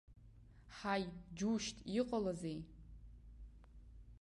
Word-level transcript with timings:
Ҳаи, 0.77 1.03
џьушьт, 1.37 1.77
иҟалазеи? 1.99 2.59